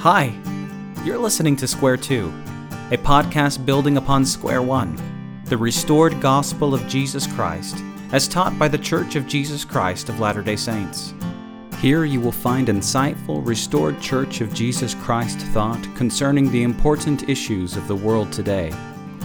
[0.00, 0.34] Hi,
[1.04, 2.32] you're listening to Square Two,
[2.90, 4.98] a podcast building upon Square One,
[5.44, 7.76] the restored gospel of Jesus Christ,
[8.10, 11.12] as taught by the Church of Jesus Christ of Latter day Saints.
[11.80, 17.76] Here you will find insightful, restored Church of Jesus Christ thought concerning the important issues
[17.76, 18.72] of the world today.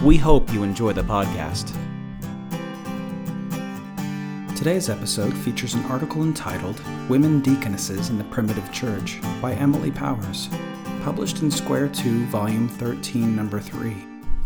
[0.02, 1.74] We hope you enjoy the podcast.
[4.56, 10.48] Today's episode features an article entitled Women Deaconesses in the Primitive Church by Emily Powers,
[11.06, 13.94] published in Square 2, Volume 13, Number 3,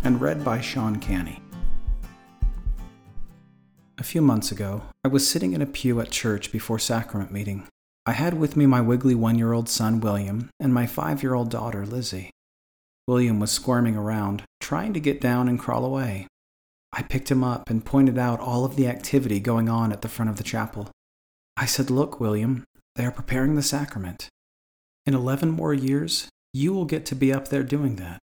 [0.03, 1.41] and read by Sean Canny.
[3.97, 7.67] A few months ago, I was sitting in a pew at church before sacrament meeting.
[8.05, 11.33] I had with me my wiggly one year old son, William, and my five year
[11.33, 12.29] old daughter, Lizzie.
[13.07, 16.27] William was squirming around, trying to get down and crawl away,
[16.93, 20.09] I picked him up and pointed out all of the activity going on at the
[20.09, 20.91] front of the chapel.
[21.57, 22.65] I said, Look, William,
[22.97, 24.29] they are preparing the sacrament.
[25.07, 28.19] In 11 more years, you will get to be up there doing that.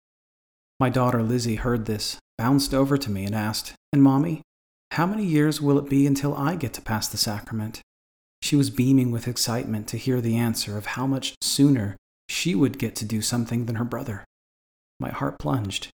[0.79, 4.41] My daughter Lizzie heard this, bounced over to me, and asked, And Mommy,
[4.91, 7.81] how many years will it be until I get to pass the sacrament?
[8.41, 11.95] She was beaming with excitement to hear the answer of how much sooner
[12.27, 14.25] she would get to do something than her brother.
[14.99, 15.89] My heart plunged.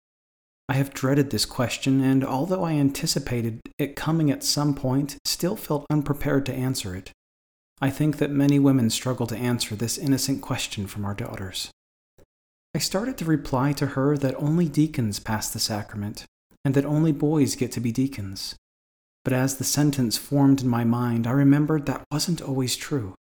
[0.68, 5.56] I have dreaded this question, and although I anticipated it coming at some point, still
[5.56, 7.12] felt unprepared to answer it.
[7.82, 11.72] I think that many women struggle to answer this innocent question from our daughters.
[12.76, 16.26] I started to reply to her that only deacons pass the sacrament,
[16.64, 18.56] and that only boys get to be deacons.
[19.24, 23.16] But as the sentence formed in my mind, I remembered that wasn't always true.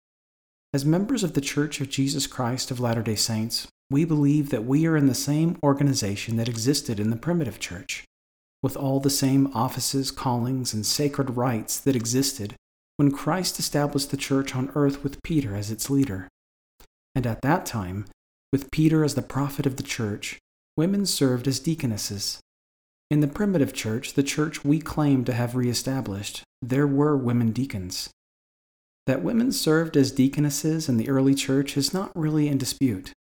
[0.73, 4.65] As members of the Church of Jesus Christ of Latter day Saints, we believe that
[4.65, 8.03] we are in the same organization that existed in the primitive church,
[8.63, 12.55] with all the same offices, callings, and sacred rites that existed
[12.97, 16.27] when Christ established the church on earth with Peter as its leader.
[17.13, 18.05] And at that time,
[18.51, 20.39] with Peter as the prophet of the church,
[20.77, 22.39] women served as deaconesses.
[23.11, 28.09] In the primitive church, the church we claim to have reestablished, there were women deacons.
[29.05, 33.13] That women served as deaconesses in the early church is not really in dispute.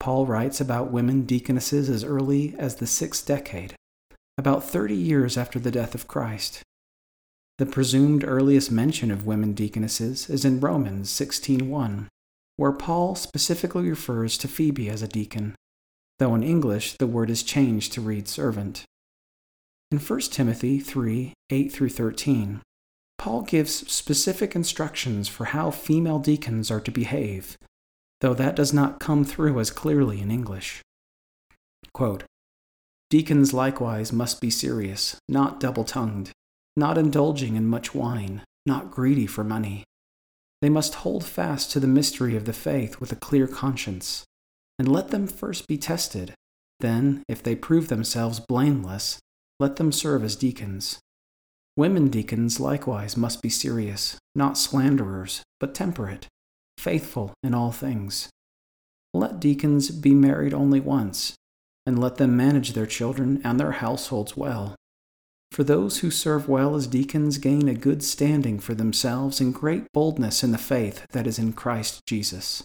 [0.00, 3.76] Paul writes about women deaconesses as early as the sixth decade,
[4.36, 6.62] about 30 years after the death of Christ.
[7.58, 12.08] The presumed earliest mention of women deaconesses is in Romans 16:1,
[12.62, 15.56] where Paul specifically refers to Phoebe as a deacon,
[16.20, 18.84] though in English the word is changed to read servant.
[19.90, 22.60] In 1 Timothy 3 8 through 13,
[23.18, 27.58] Paul gives specific instructions for how female deacons are to behave
[28.22, 30.80] though that does not come through as clearly in English.
[31.92, 32.22] Quote,
[33.10, 36.30] Deacons likewise must be serious, not double tongued,
[36.76, 39.82] not indulging in much wine, not greedy for money.
[40.62, 44.24] They must hold fast to the mystery of the faith with a clear conscience,
[44.78, 46.34] and let them first be tested.
[46.78, 49.18] Then, if they prove themselves blameless,
[49.58, 51.00] let them serve as deacons.
[51.76, 56.28] Women deacons likewise must be serious, not slanderers, but temperate,
[56.78, 58.30] faithful in all things.
[59.12, 61.34] Let deacons be married only once,
[61.84, 64.76] and let them manage their children and their households well.
[65.52, 69.84] For those who serve well as deacons gain a good standing for themselves and great
[69.92, 72.62] boldness in the faith that is in Christ Jesus.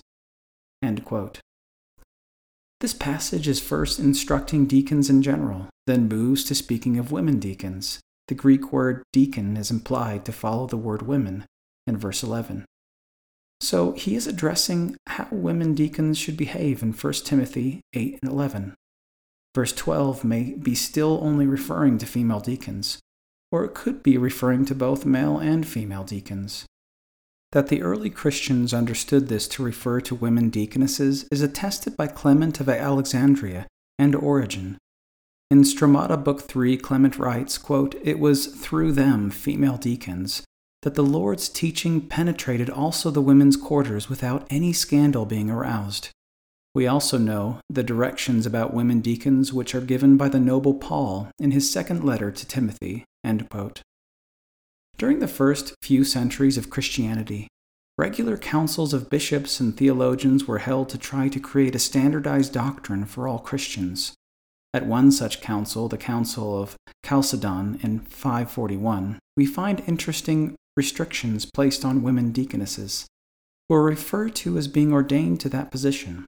[2.80, 8.00] This passage is first instructing deacons in general, then moves to speaking of women deacons.
[8.30, 11.46] The Greek word deacon is implied to follow the word women
[11.88, 12.64] in verse 11.
[13.60, 18.76] So he is addressing how women deacons should behave in 1 Timothy 8 and 11.
[19.58, 23.00] Verse 12 may be still only referring to female deacons,
[23.52, 26.68] or it could be referring to both male and female deacons.
[27.54, 32.60] That the early Christians understood this to refer to women deaconesses is attested by Clement
[32.60, 33.66] of Alexandria
[33.98, 34.78] and Origen.
[35.50, 40.44] In Stromata Book 3, Clement writes, quote, It was through them, female deacons,
[40.84, 46.12] that the Lord's teaching penetrated also the women's quarters without any scandal being aroused.
[46.78, 51.32] We also know the directions about women deacons which are given by the noble Paul
[51.40, 53.04] in his second letter to Timothy.
[54.96, 57.48] During the first few centuries of Christianity,
[57.98, 63.06] regular councils of bishops and theologians were held to try to create a standardized doctrine
[63.06, 64.14] for all Christians.
[64.72, 71.84] At one such council, the Council of Chalcedon in 541, we find interesting restrictions placed
[71.84, 73.08] on women deaconesses
[73.68, 76.28] who were referred to as being ordained to that position.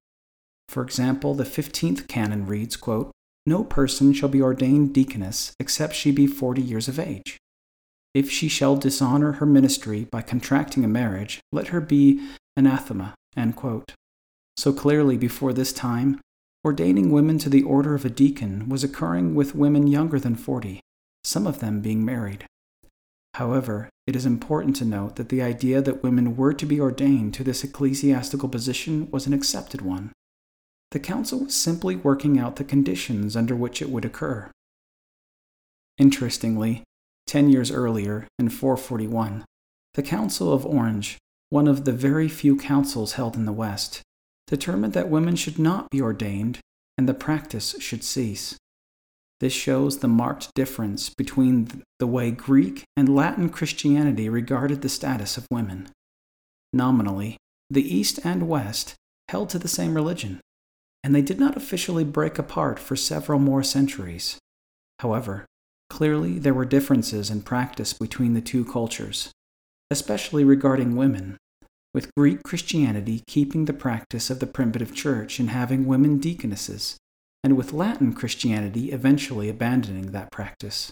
[0.69, 3.11] For example, the 15th canon reads, quote,
[3.47, 7.39] No person shall be ordained deaconess except she be 40 years of age.
[8.13, 12.23] If she shall dishonor her ministry by contracting a marriage, let her be
[12.55, 13.15] anathema.
[14.57, 16.19] So clearly, before this time,
[16.63, 20.81] ordaining women to the order of a deacon was occurring with women younger than 40,
[21.23, 22.45] some of them being married.
[23.33, 27.33] However, it is important to note that the idea that women were to be ordained
[27.35, 30.11] to this ecclesiastical position was an accepted one.
[30.91, 34.49] The council was simply working out the conditions under which it would occur.
[35.97, 36.83] Interestingly,
[37.27, 39.45] ten years earlier, in 441,
[39.93, 41.17] the Council of Orange,
[41.49, 44.01] one of the very few councils held in the West,
[44.47, 46.59] determined that women should not be ordained
[46.97, 48.57] and the practice should cease.
[49.39, 55.37] This shows the marked difference between the way Greek and Latin Christianity regarded the status
[55.37, 55.89] of women.
[56.73, 57.37] Nominally,
[57.69, 58.95] the East and West
[59.29, 60.41] held to the same religion,
[61.03, 64.37] and they did not officially break apart for several more centuries.
[64.99, 65.45] However,
[65.89, 69.31] clearly there were differences in practice between the two cultures,
[69.89, 71.37] especially regarding women,
[71.93, 76.97] with Greek Christianity keeping the practice of the primitive church and having women deaconesses,
[77.43, 80.91] and with Latin Christianity eventually abandoning that practice.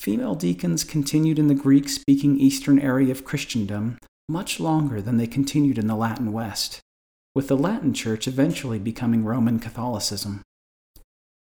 [0.00, 5.26] Female deacons continued in the Greek speaking eastern area of Christendom much longer than they
[5.26, 6.80] continued in the Latin West,
[7.36, 10.42] with the Latin Church eventually becoming Roman Catholicism.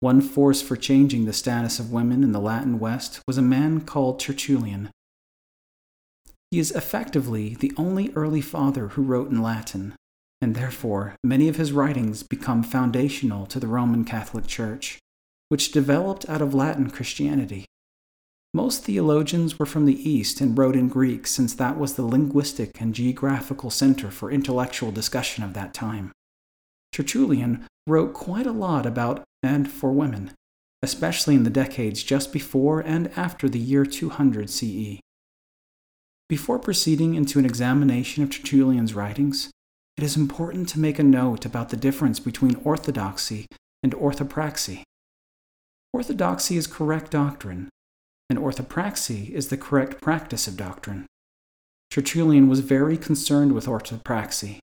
[0.02, 3.80] One force for changing the status of women in the Latin West was a man
[3.80, 4.90] called Tertullian,
[6.54, 9.96] he is effectively the only early father who wrote in Latin,
[10.40, 15.00] and therefore many of his writings become foundational to the Roman Catholic Church,
[15.50, 17.66] which developed out of Latin Christianity.
[18.56, 22.80] Most theologians were from the East and wrote in Greek since that was the linguistic
[22.80, 26.12] and geographical center for intellectual discussion of that time.
[26.92, 30.32] Tertullian wrote quite a lot about and for women,
[30.84, 35.00] especially in the decades just before and after the year 200 CE.
[36.30, 39.50] Before proceeding into an examination of Tertullian's writings,
[39.98, 43.48] it is important to make a note about the difference between orthodoxy
[43.82, 44.84] and orthopraxy.
[45.92, 47.70] Orthodoxy is correct doctrine,
[48.30, 51.06] and orthopraxy is the correct practice of doctrine.
[51.92, 54.58] Tertullian was very concerned with orthopraxy.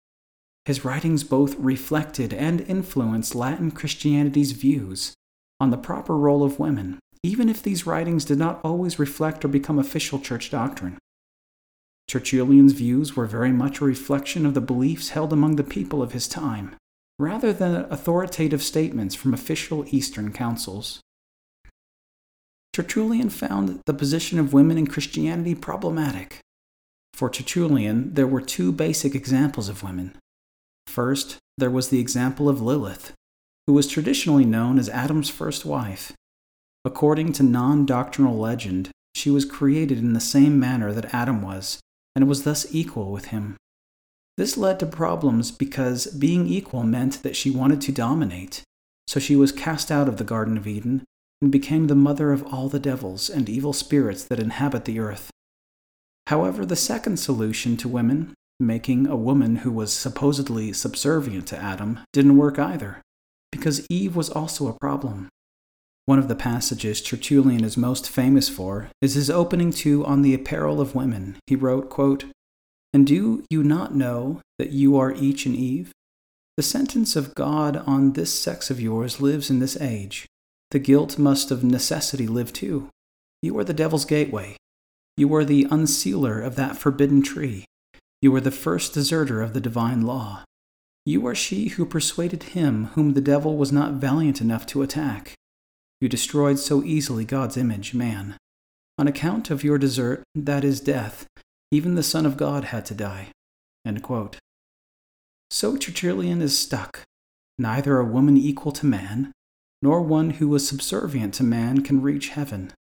[0.64, 5.14] His writings both reflected and influenced Latin Christianity's views
[5.60, 9.48] on the proper role of women, even if these writings did not always reflect or
[9.48, 10.98] become official church doctrine.
[12.08, 16.12] Tertullian's views were very much a reflection of the beliefs held among the people of
[16.12, 16.74] his time,
[17.18, 21.00] rather than authoritative statements from official Eastern councils.
[22.80, 26.40] Tertullian found the position of women in Christianity problematic.
[27.12, 30.16] For Tertullian, there were two basic examples of women.
[30.86, 33.12] First, there was the example of Lilith,
[33.66, 36.12] who was traditionally known as Adam's first wife.
[36.82, 41.80] According to non doctrinal legend, she was created in the same manner that Adam was,
[42.16, 43.58] and was thus equal with him.
[44.38, 48.62] This led to problems because being equal meant that she wanted to dominate,
[49.06, 51.04] so she was cast out of the Garden of Eden
[51.42, 55.30] and became the mother of all the devils and evil spirits that inhabit the earth.
[56.26, 62.00] However, the second solution to women, making a woman who was supposedly subservient to Adam,
[62.12, 63.00] didn't work either,
[63.50, 65.28] because Eve was also a problem.
[66.06, 70.34] One of the passages Tertullian is most famous for is his opening to On the
[70.34, 71.36] Apparel of Women.
[71.46, 72.24] He wrote, quote,
[72.92, 75.92] And do you not know that you are each an Eve?
[76.56, 80.26] The sentence of God on this sex of yours lives in this age.
[80.70, 82.88] The guilt must of necessity live too.
[83.42, 84.56] You are the devil's gateway.
[85.16, 87.64] You are the unsealer of that forbidden tree.
[88.22, 90.44] You are the first deserter of the divine law.
[91.04, 95.34] You are she who persuaded him whom the devil was not valiant enough to attack.
[96.00, 98.36] You destroyed so easily God's image, man.
[98.98, 101.26] On account of your desert, that is death,
[101.70, 103.28] even the Son of God had to die.
[105.50, 107.02] So Tertullian is stuck.
[107.58, 109.32] Neither a woman equal to man,
[109.82, 112.72] nor one who was subservient to man can reach heaven.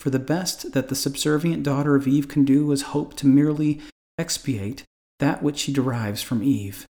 [0.00, 3.80] For the best that the subservient daughter of Eve can do is hope to merely
[4.18, 4.84] expiate
[5.18, 6.86] that which she derives from Eve.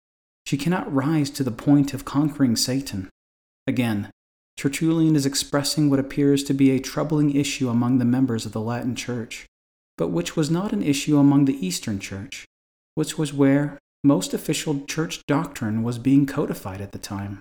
[0.44, 3.08] She cannot rise to the point of conquering Satan.
[3.66, 4.10] Again,
[4.56, 8.60] Tertullian is expressing what appears to be a troubling issue among the members of the
[8.60, 9.46] Latin Church,
[9.96, 12.44] but which was not an issue among the Eastern Church,
[12.94, 17.38] which was where most official church doctrine was being codified at the time.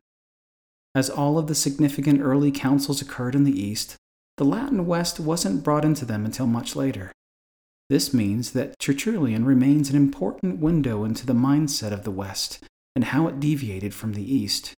[0.97, 3.97] As all of the significant early councils occurred in the East,
[4.37, 7.11] the Latin West wasn't brought into them until much later.
[7.87, 13.03] This means that Tertullian remains an important window into the mindset of the West and
[13.03, 14.73] how it deviated from the East.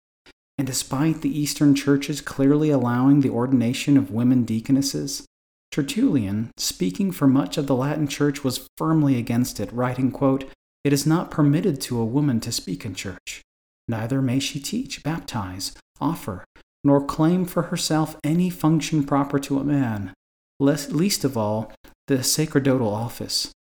[0.58, 5.25] And despite the Eastern churches clearly allowing the ordination of women deaconesses,
[5.70, 10.50] Tertullian, speaking for much of the Latin church, was firmly against it, writing, quote,
[10.82, 13.40] It is not permitted to a woman to speak in church.
[13.87, 16.44] Neither may she teach, baptize, offer,
[16.84, 20.12] nor claim for herself any function proper to a man,
[20.60, 21.72] least of all
[22.06, 23.52] the sacerdotal office.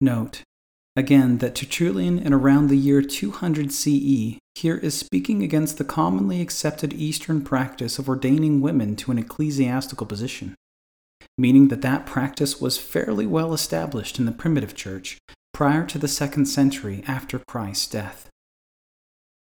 [0.00, 0.42] Note,
[0.94, 6.40] again, that Tertullian in around the year 200 CE here is speaking against the commonly
[6.40, 10.54] accepted Eastern practice of ordaining women to an ecclesiastical position,
[11.36, 15.18] meaning that that practice was fairly well established in the primitive church
[15.52, 18.28] prior to the second century after Christ's death.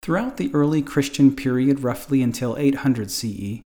[0.01, 3.61] Throughout the early Christian period, roughly until 800 CE,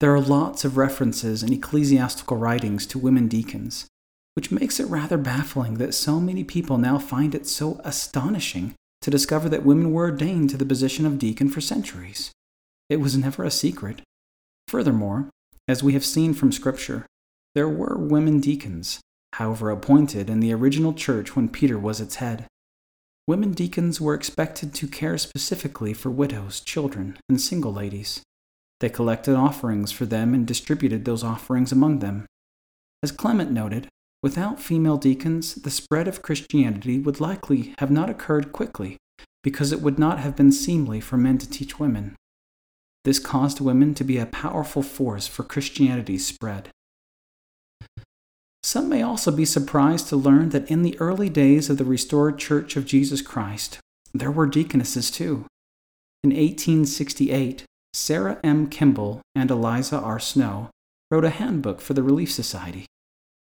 [0.00, 3.86] there are lots of references in ecclesiastical writings to women deacons,
[4.34, 9.10] which makes it rather baffling that so many people now find it so astonishing to
[9.10, 12.30] discover that women were ordained to the position of deacon for centuries.
[12.88, 14.02] It was never a secret.
[14.68, 15.28] Furthermore,
[15.66, 17.06] as we have seen from Scripture,
[17.54, 19.00] there were women deacons,
[19.34, 22.46] however appointed in the original church when Peter was its head.
[23.30, 28.24] Women deacons were expected to care specifically for widows, children, and single ladies.
[28.80, 32.26] They collected offerings for them and distributed those offerings among them.
[33.04, 33.86] As Clement noted,
[34.20, 38.96] Without female deacons, the spread of Christianity would likely have not occurred quickly,
[39.44, 42.16] because it would not have been seemly for men to teach women.
[43.04, 46.70] This caused women to be a powerful force for Christianity's spread.
[48.70, 52.38] Some may also be surprised to learn that in the early days of the restored
[52.38, 53.80] Church of Jesus Christ,
[54.14, 55.44] there were deaconesses too.
[56.22, 58.68] In 1868, Sarah M.
[58.68, 60.20] Kimball and Eliza R.
[60.20, 60.70] Snow
[61.10, 62.86] wrote a handbook for the Relief Society.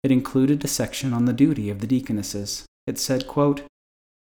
[0.04, 2.64] It included a section on the duty of the deaconesses.
[2.86, 3.62] It said, quote,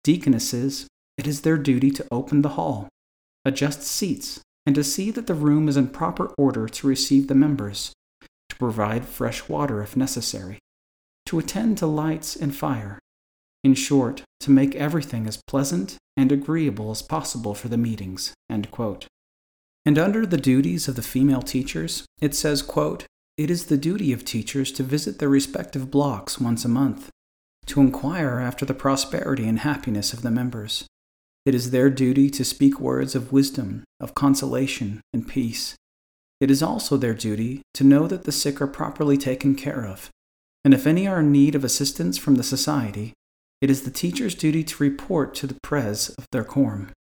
[0.04, 0.86] Deaconesses,
[1.18, 2.88] it is their duty to open the hall,
[3.44, 7.34] adjust seats, and to see that the room is in proper order to receive the
[7.34, 7.94] members,
[8.50, 10.60] to provide fresh water if necessary,
[11.26, 13.00] to attend to lights and fire.
[13.64, 18.34] In short, to make everything as pleasant and agreeable as possible for the meetings.
[18.50, 18.68] And
[19.98, 23.06] under the duties of the female teachers, it says, quote,
[23.38, 27.10] it is the duty of teachers to visit their respective blocks once a month,
[27.66, 30.86] to inquire after the prosperity and happiness of the members.
[31.46, 35.76] It is their duty to speak words of wisdom, of consolation, and peace.
[36.40, 40.10] It is also their duty to know that the sick are properly taken care of,
[40.64, 43.14] and if any are in need of assistance from the society,
[43.62, 46.92] it is the teacher's duty to report to the pres of their quorum.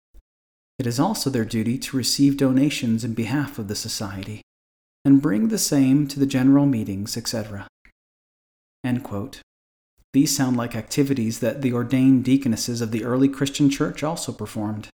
[0.79, 4.43] It is also their duty to receive donations in behalf of the society
[5.05, 7.67] and bring the same to the general meetings, etc.
[10.13, 14.89] These sound like activities that the ordained deaconesses of the early Christian church also performed.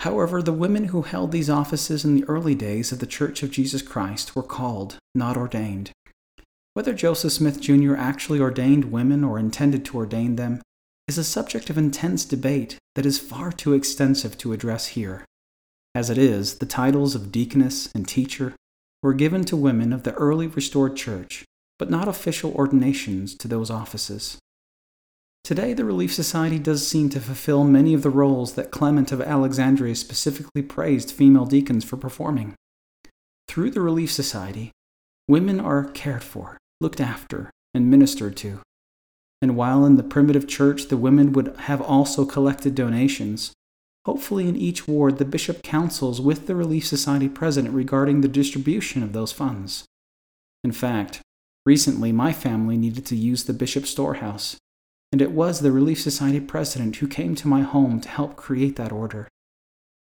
[0.00, 3.50] However, the women who held these offices in the early days of the Church of
[3.50, 5.90] Jesus Christ were called, not ordained.
[6.74, 7.96] Whether Joseph Smith Jr.
[7.96, 10.62] actually ordained women or intended to ordain them
[11.08, 15.24] is a subject of intense debate that is far too extensive to address here.
[15.94, 18.54] As it is, the titles of deaconess and teacher
[19.02, 21.44] were given to women of the early restored church,
[21.78, 24.38] but not official ordinations to those offices.
[25.44, 29.22] Today, the Relief Society does seem to fulfill many of the roles that Clement of
[29.22, 32.54] Alexandria specifically praised female deacons for performing.
[33.46, 34.72] Through the Relief Society,
[35.28, 38.60] women are cared for, looked after, and ministered to.
[39.40, 43.52] And while in the primitive church the women would have also collected donations,
[44.08, 49.02] Hopefully, in each ward, the bishop counsels with the Relief Society president regarding the distribution
[49.02, 49.84] of those funds.
[50.64, 51.20] In fact,
[51.66, 54.56] recently my family needed to use the bishop's storehouse,
[55.12, 58.76] and it was the Relief Society president who came to my home to help create
[58.76, 59.28] that order.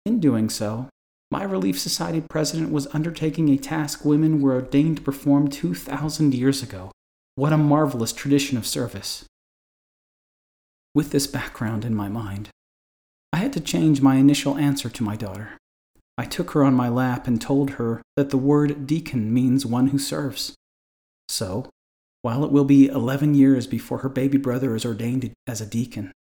[0.05, 0.87] In doing so,
[1.31, 6.61] my Relief Society president was undertaking a task women were ordained to perform 2,000 years
[6.61, 6.91] ago.
[7.35, 9.25] What a marvelous tradition of service!
[10.93, 12.49] With this background in my mind,
[13.33, 15.57] I had to change my initial answer to my daughter.
[16.17, 19.87] I took her on my lap and told her that the word deacon means one
[19.87, 20.55] who serves.
[21.27, 21.69] So,
[22.21, 26.13] while it will be 11 years before her baby brother is ordained as a deacon,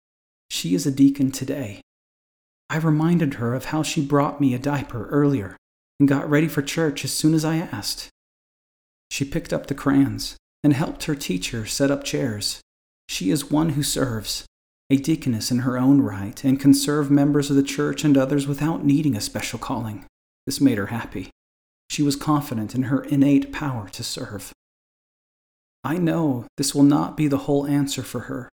[0.51, 1.81] she is a deacon today.
[2.75, 5.57] I reminded her of how she brought me a diaper earlier
[6.01, 8.09] and got ready for church as soon as I asked.
[9.13, 12.61] She picked up the crayons and helped her teacher set up chairs.
[13.09, 14.45] She is one who serves,
[14.91, 18.49] a deaconess in her own right, and can serve members of the church and others
[18.49, 20.05] without needing a special calling.
[20.45, 21.31] This made her happy.
[21.89, 24.53] She was confident in her innate power to serve.
[25.85, 28.49] I know this will not be the whole answer for her,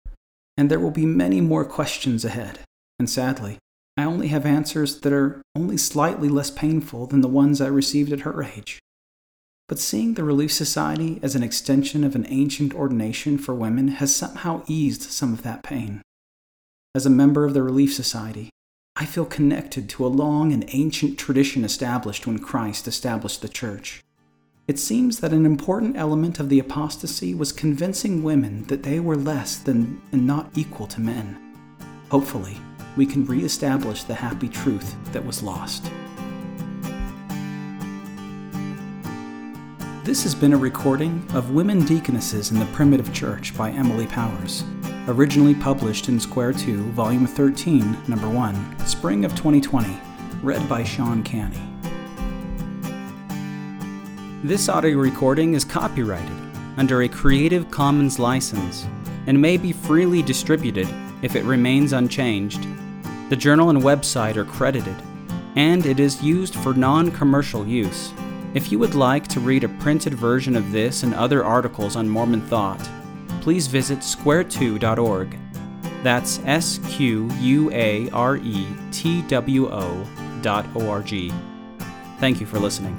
[0.57, 2.59] and there will be many more questions ahead,
[2.99, 3.59] and sadly,
[3.99, 8.13] I only have answers that are only slightly less painful than the ones I received
[8.13, 8.79] at her age.
[9.67, 14.15] But seeing the Relief Society as an extension of an ancient ordination for women has
[14.15, 16.01] somehow eased some of that pain.
[16.95, 18.51] As a member of the Relief Society,
[18.95, 24.05] I feel connected to a long and ancient tradition established when Christ established the church.
[24.69, 29.17] It seems that an important element of the apostasy was convincing women that they were
[29.17, 31.37] less than and not equal to men.
[32.11, 32.59] Hopefully,
[32.99, 35.85] we can reestablish the happy truth that was lost.
[40.03, 44.65] This has been a recording of Women Deaconesses in the Primitive Church by Emily Powers,
[45.07, 49.97] originally published in Square 2, Volume 13, Number 1, Spring of 2020,
[50.43, 51.63] read by Sean Canny.
[54.43, 56.37] This audio recording is copyrighted
[56.77, 58.89] under a Creative Commons license
[59.29, 60.89] and may be freely distributed
[61.23, 62.67] if it remains unchanged.
[63.29, 64.97] The journal and website are credited,
[65.55, 68.13] and it is used for non commercial use.
[68.55, 72.09] If you would like to read a printed version of this and other articles on
[72.09, 72.81] Mormon thought,
[73.43, 75.39] please visit square2.org.
[76.03, 80.07] That's S Q U A R E T W O
[80.41, 81.31] dot O R G.
[82.21, 82.99] Thank you for listening.